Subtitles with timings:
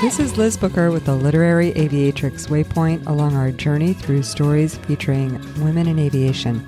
[0.00, 5.34] This is Liz Booker with the Literary Aviatrix Waypoint along our journey through stories featuring
[5.62, 6.66] women in aviation.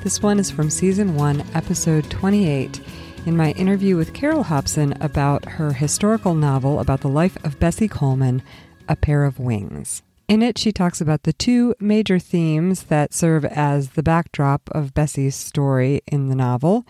[0.00, 2.80] This one is from season 1, episode 28,
[3.24, 7.86] in my interview with Carole Hopson about her historical novel about the life of Bessie
[7.86, 8.42] Coleman,
[8.88, 10.02] A Pair of Wings.
[10.26, 14.92] In it, she talks about the two major themes that serve as the backdrop of
[14.92, 16.84] Bessie's story in the novel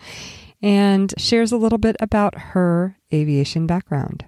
[0.59, 4.25] and shares a little bit about her aviation background.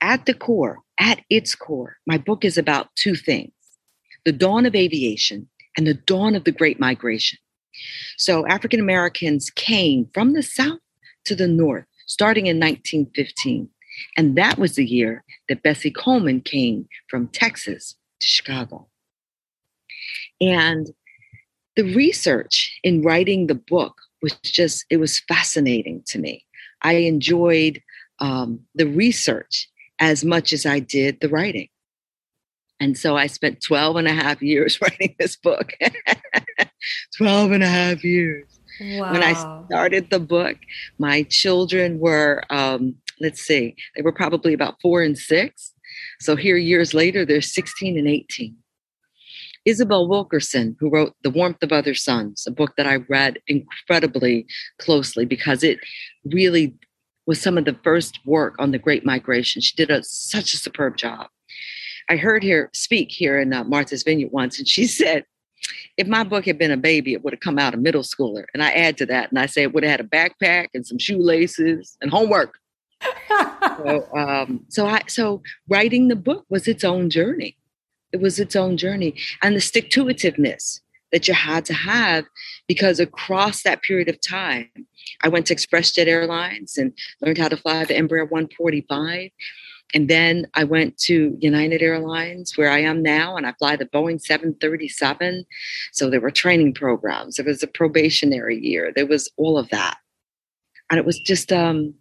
[0.00, 3.52] At the core, at its core, my book is about two things
[4.24, 7.38] the dawn of aviation and the dawn of the Great Migration.
[8.18, 10.80] So, African Americans came from the South
[11.24, 13.68] to the North starting in 1915.
[14.16, 18.88] And that was the year that Bessie Coleman came from Texas to Chicago.
[20.40, 20.90] And
[21.76, 26.44] the research in writing the book was just, it was fascinating to me.
[26.82, 27.80] I enjoyed
[28.18, 29.68] um, the research
[30.00, 31.68] as much as I did the writing.
[32.80, 35.72] And so I spent 12 and a half years writing this book.
[37.16, 38.46] 12 and a half years.
[38.80, 39.12] Wow.
[39.12, 39.34] When I
[39.66, 40.56] started the book,
[40.98, 45.72] my children were, um, let's see, they were probably about four and six.
[46.20, 48.56] So here, years later, they're 16 and 18.
[49.66, 54.46] Isabel Wilkerson, who wrote The Warmth of Other Suns, a book that I read incredibly
[54.78, 55.78] closely because it
[56.24, 56.74] really
[57.30, 59.62] was some of the first work on the Great Migration.
[59.62, 61.28] She did a, such a superb job.
[62.08, 65.24] I heard her speak here in uh, Martha's Vineyard once, and she said,
[65.96, 68.46] if my book had been a baby, it would have come out a middle schooler.
[68.52, 70.84] And I add to that, and I say it would have had a backpack and
[70.84, 72.58] some shoelaces and homework.
[73.28, 77.56] so, um, so I so writing the book was its own journey.
[78.10, 80.80] It was its own journey, and the stick to itiveness
[81.12, 82.24] that you had to have
[82.68, 84.70] because across that period of time,
[85.22, 89.30] I went to ExpressJet Airlines and learned how to fly the Embraer 145.
[89.92, 93.86] And then I went to United Airlines, where I am now, and I fly the
[93.86, 95.44] Boeing 737.
[95.92, 97.36] So there were training programs.
[97.36, 98.92] There was a probationary year.
[98.94, 99.98] There was all of that.
[100.90, 101.94] And it was just, um,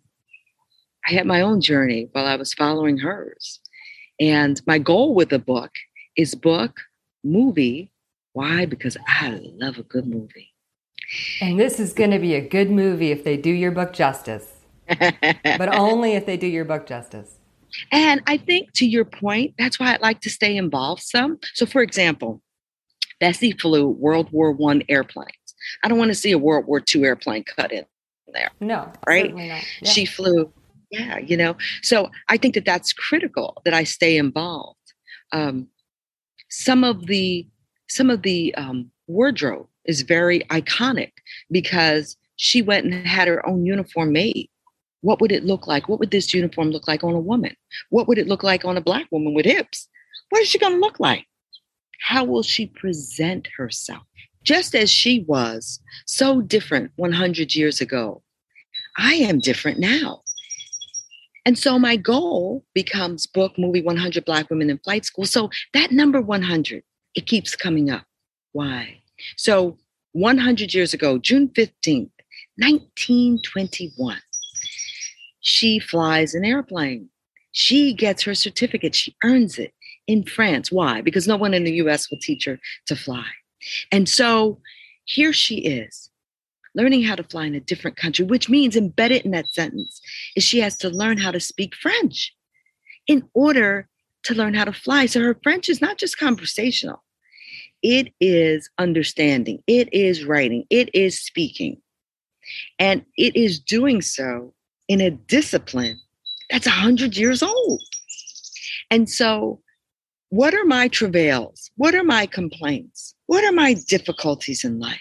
[1.07, 3.59] I had my own journey while I was following hers.
[4.19, 5.71] And my goal with the book
[6.15, 6.79] is book,
[7.23, 7.91] movie.
[8.33, 8.65] Why?
[8.65, 10.53] Because I love a good movie.
[11.41, 14.47] And this is going to be a good movie if they do your book justice,
[14.87, 17.39] but only if they do your book justice.
[17.91, 21.39] And I think to your point, that's why I'd like to stay involved some.
[21.53, 22.41] So, for example,
[23.19, 25.33] Bessie flew World War One airplanes.
[25.83, 27.85] I don't want to see a World War II airplane cut in
[28.33, 28.51] there.
[28.59, 29.35] No, right?
[29.35, 29.61] Yeah.
[29.83, 30.51] She flew,
[30.91, 31.55] yeah, you know.
[31.81, 34.77] So I think that that's critical that I stay involved.
[35.31, 35.67] Um,
[36.49, 37.47] some of the
[37.89, 41.11] some of the um, wardrobe is very iconic
[41.51, 44.49] because she went and had her own uniform made.
[45.01, 45.89] What would it look like?
[45.89, 47.55] What would this uniform look like on a woman?
[47.89, 49.87] What would it look like on a Black woman with hips?
[50.29, 51.25] What is she going to look like?
[52.01, 54.03] How will she present herself?
[54.43, 58.23] Just as she was so different 100 years ago,
[58.97, 60.21] I am different now.
[61.45, 65.25] And so my goal becomes book, movie 100 Black Women in Flight School.
[65.25, 66.83] So that number 100,
[67.15, 68.05] it keeps coming up.
[68.51, 69.01] Why?
[69.37, 69.77] So
[70.13, 72.11] 100 years ago, June 15th,
[72.57, 74.17] 1921,
[75.41, 77.09] she flies an airplane.
[77.51, 78.95] She gets her certificate.
[78.95, 79.73] She earns it
[80.07, 80.71] in France.
[80.71, 81.01] Why?
[81.01, 83.25] Because no one in the US will teach her to fly.
[83.91, 84.59] And so
[85.05, 86.09] here she is,
[86.75, 89.99] learning how to fly in a different country, which means embedded in that sentence
[90.35, 92.33] is she has to learn how to speak French
[93.07, 93.88] in order
[94.23, 95.05] to learn how to fly.
[95.05, 97.03] So her French is not just conversational,
[97.81, 101.81] it is understanding, it is writing, it is speaking.
[102.79, 104.53] And it is doing so
[104.87, 105.99] in a discipline
[106.49, 107.81] that's 100 years old.
[108.89, 109.61] And so,
[110.29, 111.71] what are my travails?
[111.75, 113.15] What are my complaints?
[113.27, 114.99] What are my difficulties in life?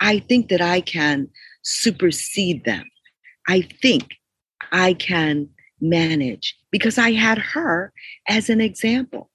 [0.00, 1.28] I think that I can
[1.62, 2.84] supersede them.
[3.48, 4.04] I think
[4.72, 5.48] I can
[5.80, 7.92] manage because I had her
[8.28, 9.30] as an example.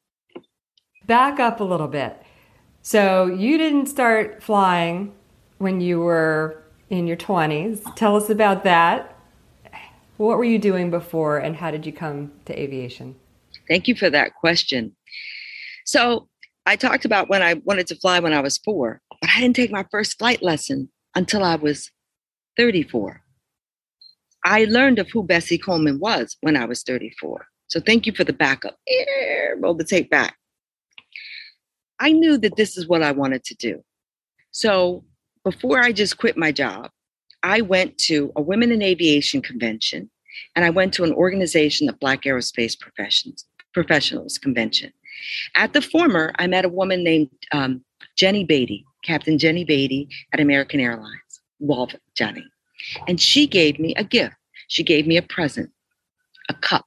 [1.06, 2.22] Back up a little bit.
[2.82, 5.14] So, you didn't start flying
[5.58, 7.96] when you were in your 20s.
[7.96, 9.18] Tell us about that.
[10.18, 13.16] What were you doing before and how did you come to aviation?
[13.70, 14.96] Thank you for that question.
[15.86, 16.28] So,
[16.66, 19.56] I talked about when I wanted to fly when I was four, but I didn't
[19.56, 21.92] take my first flight lesson until I was
[22.58, 23.23] 34.
[24.45, 27.45] I learned of who Bessie Coleman was when I was 34.
[27.68, 28.78] So, thank you for the backup.
[29.57, 30.36] roll the tape back.
[32.00, 33.84] I knew that this is what I wanted to do.
[34.51, 35.04] So,
[35.44, 36.90] before I just quit my job,
[37.44, 40.10] I went to a Women in Aviation convention
[40.56, 44.92] and I went to an organization of Black aerospace professions, Professionals Convention.
[45.56, 47.84] At the former, I met a woman named um,
[48.16, 51.42] Jenny Beatty, Captain Jenny Beatty at American Airlines.
[51.60, 52.46] Love Jenny.
[53.08, 54.36] And she gave me a gift.
[54.68, 55.72] She gave me a present,
[56.50, 56.86] a cup.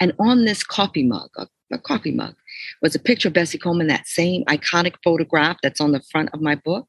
[0.00, 2.34] And on this coffee mug, a, a coffee mug,
[2.82, 6.40] was a picture of Bessie Coleman, that same iconic photograph that's on the front of
[6.40, 6.88] my book.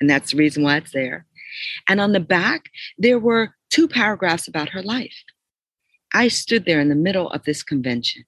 [0.00, 1.26] And that's the reason why it's there.
[1.88, 5.14] And on the back, there were two paragraphs about her life.
[6.14, 8.24] I stood there in the middle of this convention,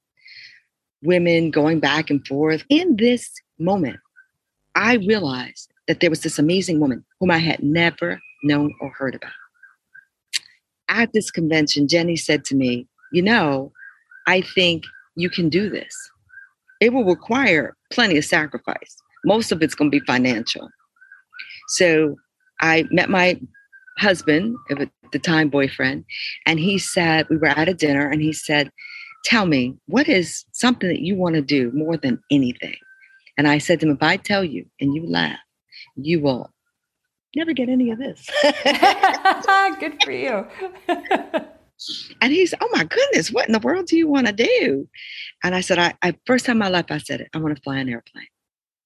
[1.02, 2.64] women going back and forth.
[2.68, 3.98] In this moment,
[4.74, 9.14] I realized that there was this amazing woman whom I had never known or heard
[9.14, 9.32] about.
[10.88, 13.72] At this convention, Jenny said to me, You know,
[14.26, 14.84] I think
[15.16, 15.94] you can do this.
[16.80, 18.96] It will require plenty of sacrifice.
[19.24, 20.68] Most of it's going to be financial.
[21.68, 22.16] So
[22.60, 23.40] I met my
[23.98, 26.04] husband, at the time boyfriend,
[26.46, 28.70] and he said, We were at a dinner, and he said,
[29.24, 32.76] Tell me, what is something that you want to do more than anything?
[33.38, 35.38] And I said to him, If I tell you and you laugh,
[35.96, 36.50] you will
[37.36, 38.28] never get any of this.
[39.80, 40.46] Good for you.
[42.20, 44.88] and he's, Oh my goodness, what in the world do you want to do?
[45.42, 47.56] And I said, I, I first time in my life I said it, I want
[47.56, 48.26] to fly an airplane.